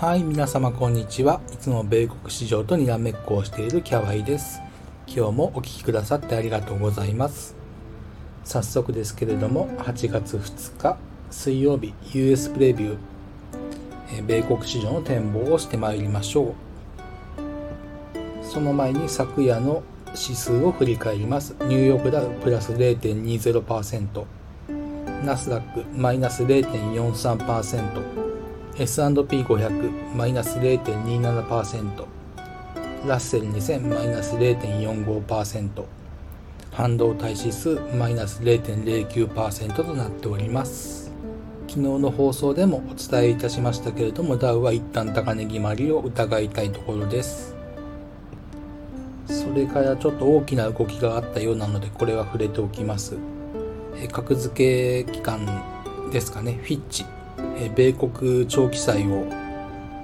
[0.00, 1.40] はい、皆様こんにちは。
[1.52, 4.60] いつも米国市場とにらめっこをしているキャワイです。
[5.08, 7.56] 今日もお聞きくださってありがとうございます。
[8.44, 10.96] 早速ですけれども、8月2日
[11.32, 12.96] 水曜日 US プレビュー、
[14.18, 16.54] えー米国市場の展望をしてまいりましょう。
[18.44, 21.56] その前に昨夜の指数を振り返ります。
[21.62, 24.24] ニューヨークダウプラス0.20%、
[25.24, 28.27] ナスダックマイナス0.43%、
[28.80, 32.06] S&P500 マイナス0.27%
[33.08, 35.84] ラッセル2000マイナス0.45%
[36.72, 41.10] 半導体指数マイナス0.09%となっております。
[41.66, 47.56] 昨日の放送でもお伝えいたしましたけれどもダウは一旦高値決まりを疑いたいところです。
[49.26, 53.16] それからちょっと大きな動きがあったようなのでこれは触れておきます。
[54.00, 55.46] え格付け機関
[56.12, 56.60] ですかね。
[56.62, 57.04] フィッチ。
[57.56, 59.26] え米国長期債を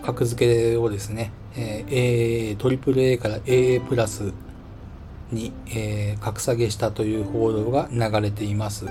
[0.03, 4.33] 格付けをですね、えー AA、AAA から AA プラス
[5.33, 8.87] に、え格下げしたという報道が流れています。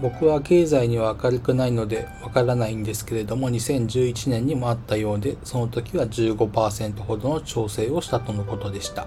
[0.00, 9.06] 僕は経済には明るくないのでわからないんですけれども2011年にもあったようでその時は15%ほどの調整をしたとのことでした。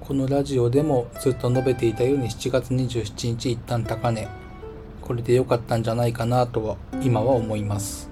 [0.00, 4.26] このラジオでもずっと述べていたように7月27日一旦高値
[5.08, 8.10] これで良かったんじゃないかなとは今は思います。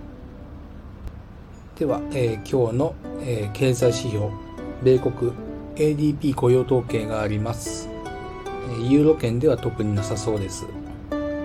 [1.78, 4.30] では、えー今日の、えー経済指標
[4.82, 5.32] 米国
[5.74, 7.90] ADP 雇用統計があります、
[8.80, 10.66] えユーロ圏では特になさそうです。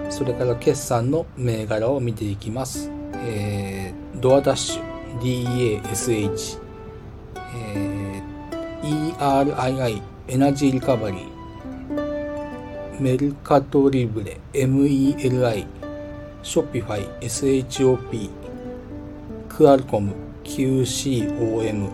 [0.09, 6.59] それから決算の銘柄を見ていきます、えードアダッシュ DEASH、
[7.57, 11.40] えー ERII エナジーリカバリー。
[13.01, 15.65] メルカドリブレ MELI
[16.43, 18.29] ショッピファイ SHOP
[19.49, 20.13] クアルコム
[20.43, 21.89] QCOM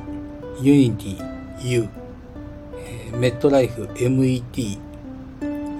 [0.62, 1.88] ユニティ U
[3.18, 4.78] メットライフ MET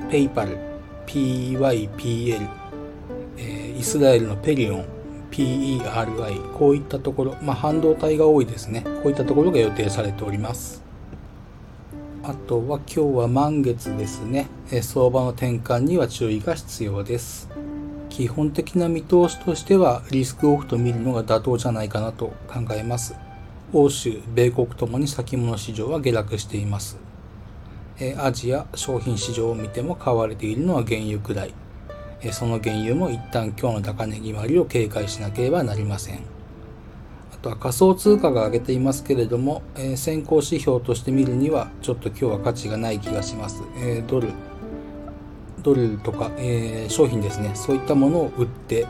[0.10, 0.58] ペイパル
[1.06, 2.48] PYPL
[3.78, 4.86] イスラエルのペリオン
[5.30, 8.84] PERI こういったところ、まあ、半導体が多いですね。
[9.04, 10.87] こういったところが予定されております。
[12.28, 14.50] あとは今日は満月ですね。
[14.82, 17.50] 相場の転換には注意が必要です。
[18.10, 23.16] 基本的な見通しとしてはリスクオフと見るのが妥当じゃないかなと考えます。
[23.72, 26.98] 欧州、米国ともに先物市場は下落しています。
[28.18, 31.54] アジア商品市場を見ても買われているのは原油くらい。
[32.34, 36.20] その原油も一旦今日の高値決まりを警戒しなければなりません。
[37.40, 43.62] あとは仮想通貨が上げていますけれども、えー先行指標として見るにはちょっと今日は価値がない気がします。
[43.78, 44.30] えードル、
[45.62, 48.88] ドルとか、えー商品ですね、そういったものを売って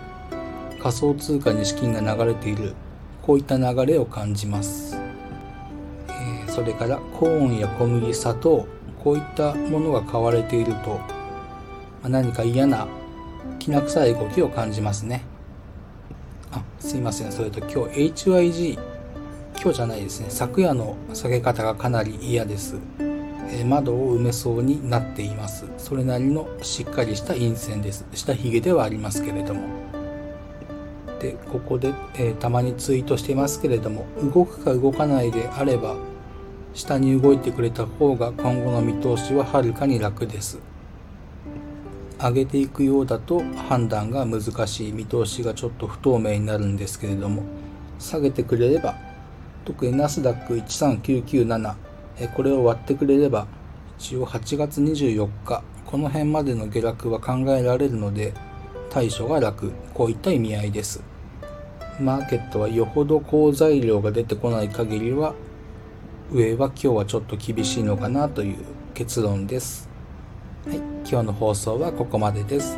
[0.82, 2.74] 仮想通貨に資金が流れている、
[3.22, 4.96] こういった流れを感じます。
[6.08, 8.66] えーそれからコーンや小麦、砂糖、
[9.04, 11.02] こういったものが買われていると、
[12.08, 12.88] 何か嫌な
[13.60, 15.26] きな臭い動きを感じますね。
[16.52, 17.32] あすいません。
[17.32, 18.74] それと今日 HYG
[19.60, 20.28] 今日じゃないですね。
[20.30, 25.66] 昨夜の下げ方がかなり嫌です、えー窓を埋めそうになっています。
[25.78, 28.06] それなりのしっかりした陰線です。
[28.14, 29.62] 下髭ではありますけれども。
[31.20, 35.96] でここで、えーたまにツイートしてますけれども動くか動かないであれば
[36.76, 40.60] 下に動いてくれた方が今後の見通しははるかに楽です。
[42.20, 47.44] 上げていくようだと判断が難しい見通しがちょっと不透明になるんですけれども
[48.00, 48.96] 下げてくれれば
[49.66, 51.76] 特にナスダック13997
[52.36, 53.48] これを割ってくれれば
[54.00, 58.34] 一応8月24日この辺までの下落は考えられるので
[58.90, 59.72] 対処が楽。
[59.94, 61.02] こういった意味合いです。
[62.00, 65.34] マーケットはよほど好材料が出てこない限りは
[66.32, 68.58] 上は今日はちょっと厳しいのかなという
[68.94, 69.90] 結論です。
[70.68, 72.78] はい、今日の放送はここまでです。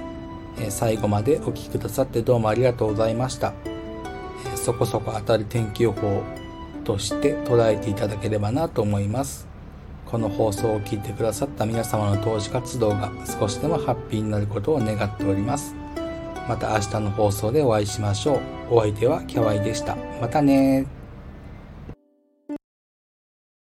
[0.59, 3.53] え最後までお聞きくださってどうもありがとうございました。
[4.53, 6.21] えそこそこ当たる天気予報
[6.83, 9.47] として捉えていただければなと思います。
[10.05, 15.73] この放送を聞いてくださった皆様の投資活動が少しでもハッピーになることを願っております。
[16.47, 18.35] また明日の放送でお会いしましょ
[18.69, 18.75] う。
[18.75, 19.97] お相手はキャワイでした。
[20.21, 20.98] またねー。